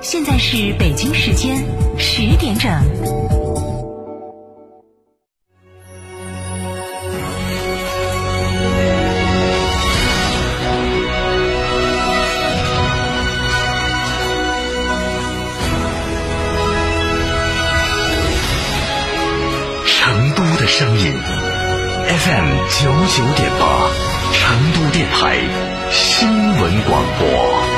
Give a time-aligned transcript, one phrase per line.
[0.00, 1.64] 现在是北京时间
[1.98, 2.70] 十点整。
[19.84, 21.12] 成都的声音
[22.08, 23.90] FM 九九点八，
[24.32, 25.38] 成都电台
[25.90, 27.77] 新闻广播。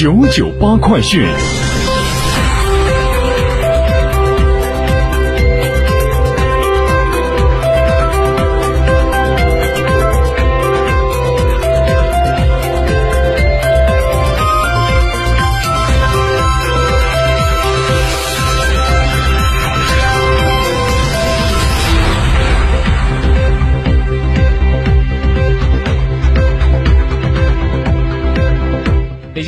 [0.00, 1.69] 九九八快讯。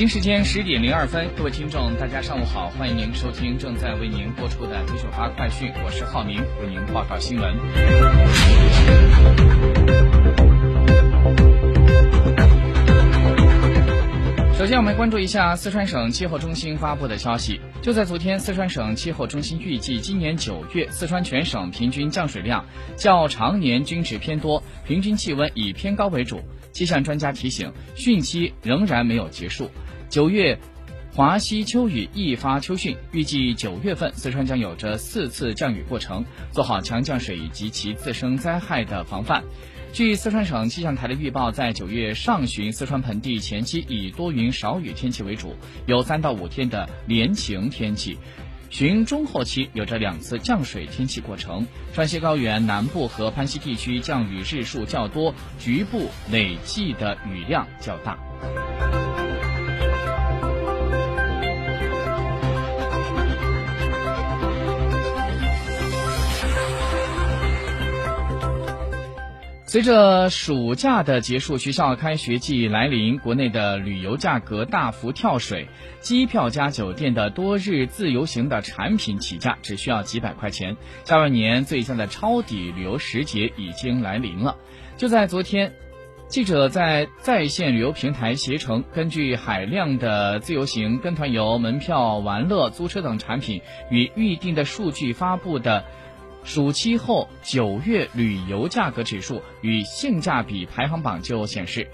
[0.02, 7.54] 北京时间十点零二分，各位听众，大家上午好，欢迎您收听正在为您播出的九九八快讯，我是浩明，为您报告新闻。
[14.58, 17.60] 首先，我们关注一下四川省气候中心发布的消息。
[17.80, 26.40] 就在昨天，四川省气候中心预计，今年九月四川全省平均降水量较常年均值偏多，平均气温以偏高为主。
[26.72, 29.70] 气象专家提醒，汛期仍然没有结束。
[30.12, 30.59] 九月，
[31.15, 39.43] 华西秋雨易发秋汛，预计九月份四川将有着四次降雨过程，做好强降水以及其自身灾害的防范。
[39.95, 45.56] 据四川省气象台的预报，在九月上旬，四川盆地前期以多云少雨天气为主，
[45.87, 48.19] 有三到五天的连晴天气。
[48.69, 58.19] 旬中后期有着两次降水天气过程，川西高原南部和攀西地区降雨日数较多，局部累计的雨量较大。
[69.72, 75.66] 随着暑假的结束，学校开学季来临，国内的旅游价格大幅跳水，
[76.03, 80.77] 机票加酒店的多日自由行的产品起价只需要几百块钱。
[81.06, 84.59] 下半年最佳的抄底旅游时节已经来临了。
[84.99, 85.72] 就在昨天，
[86.28, 95.87] 记者在在线旅游平台携程根据海量的自由行、跟团游、门票、玩乐、租车等产品与预订的数据发布的。
[96.44, 101.88] 暑期后九月旅游价格指数与性价比排行榜就显示，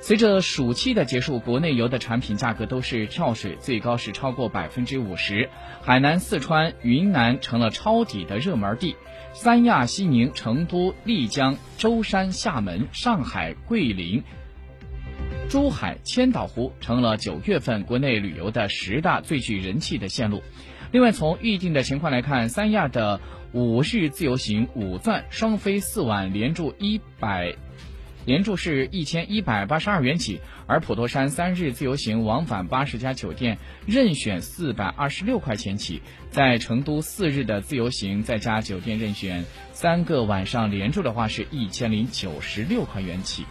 [0.00, 5.48] 随着暑期的结束，国内游的产品价格都是跳水，最高是超过百分之五十。
[5.82, 8.96] 海南、四川、云南成了抄底的热门地，
[9.32, 14.22] 三亚、西宁、成都、丽江、舟山、厦门、上海、桂林、
[15.48, 20.42] 珠海、千岛湖成了九月份国内旅游的十大最具人气的线路。
[20.92, 23.20] 另外，从预订的情况来看，三亚的
[23.52, 27.56] 五日自由行五钻双飞四晚连住一百，
[28.24, 30.38] 连住是一千一百八十二元起；
[30.68, 36.00] 而普陀山三日自由行往返八十家酒店任选四百二十六块钱起。
[36.30, 43.44] 在成都四日的自由行再加酒店任选三个晚上连住的话，是一千零九十六块元起。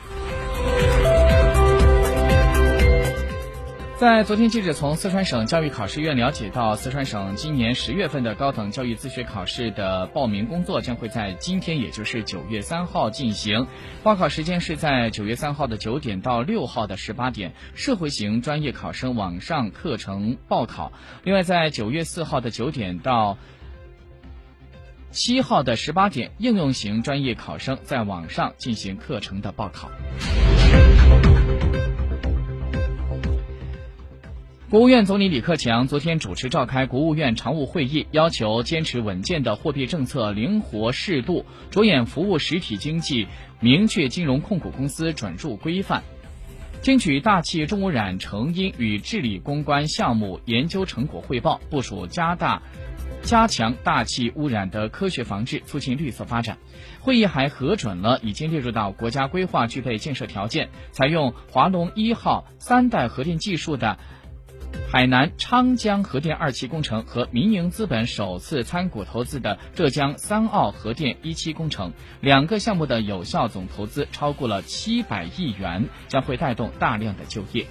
[3.99, 13.67] 在昨天，记者从四川省教育考试院了解到，四川省今年十月份的高等教育自学考试的报名工作将会在今天，也就是九月三号进行。
[14.01, 20.93] 报考时间是在九月三号的九点到六号的十八点，社会型专业考生网上课程报考。
[21.25, 23.37] 另外，在九月四号的九点到
[25.11, 29.91] 七号的十八点，应用型专业考生在网上进行课程的报考。
[34.69, 43.27] 国务院总理李克强昨天主持召开国务院常务会议，要求坚持稳健的货币政策，灵活适度，着眼服务实体经济，
[43.59, 46.03] 明确金融控股公司准入规范，
[46.83, 52.61] 听取大气重污染成因与治理攻关项目研究成果汇报，部署加大、
[53.23, 56.59] 加强大气污染的科学防治，促进绿色发展。
[56.99, 63.97] 会议还核准了已经列入到国家规划具备建设条件，采用华龙一号三代核电技术的。
[64.91, 77.67] 海南昌江核电二期工程和民营资本首次参股投资的浙江三澳核电一期工程，两个项目的有效总投资超过了七百亿元，将会带动大量的就业。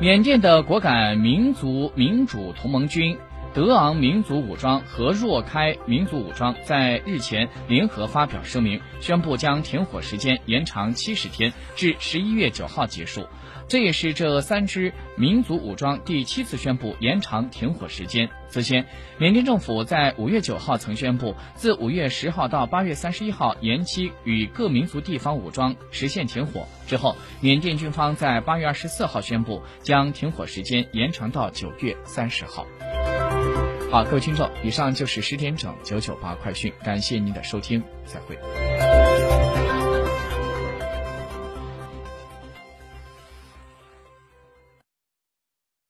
[0.00, 3.18] 缅甸的果敢民族民主同盟军。
[3.56, 13.26] 德昂民族武装和若开民族武装在日前联合发表声明，宣布将停火时间延长七十天，至十一月九号结束。
[13.66, 18.28] 这也是这三支民族武装第七次宣布延长停火时间。
[18.50, 18.86] 此前，
[19.16, 26.66] 缅甸政府在五月九号曾宣布，自五月十号到八月三十一号延期与各民族地方武装实现停火。
[26.86, 32.66] 之后，缅甸军方在八月二十四号宣布将停火时间延长到九月三十号。
[33.88, 38.36] 好，各位听众，以上就是十点整九九八快讯，感谢您的收听，再会。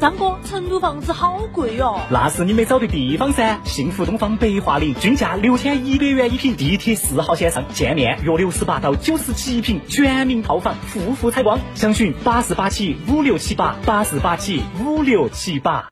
[0.00, 1.98] 张哥，成都房子好贵哟！
[2.08, 3.58] 那是你没找对地方噻。
[3.64, 11.58] 幸福东方白桦林均价六千一百元一平，地铁四号线上，建面约六十八到九十七平，全民套房，户户采光。
[11.74, 15.88] 详询八四八七五六七八八四八七五六七八。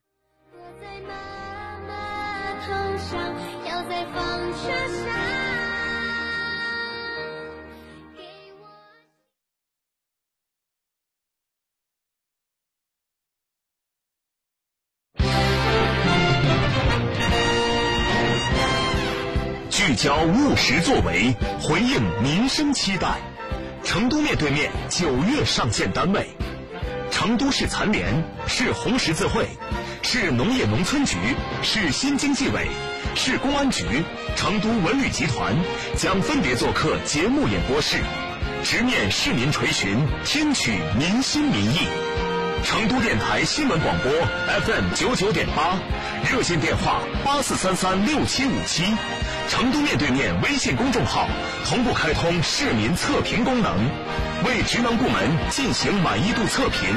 [19.86, 23.18] 聚焦务实作为，回应民生期待。
[23.84, 26.26] 成都面对面九月上线单位：
[27.12, 29.46] 成都市残联、市红十字会、
[30.02, 31.16] 市农业农村局、
[31.62, 32.66] 市新经济委、
[33.14, 33.84] 市公安局、
[34.34, 35.54] 成都文旅集团
[35.96, 37.98] 将分别做客节目演播室，
[38.64, 42.25] 直面市民垂询，听取民心民意。
[42.66, 45.78] 成都电台新闻广播 FM 九九点八，
[46.28, 48.82] 热线电话八四三三六七五七。
[49.48, 51.28] 成都面对面微信公众号
[51.64, 53.72] 同步开通市民测评功能，
[54.44, 56.92] 为职能部门进行满意度测评。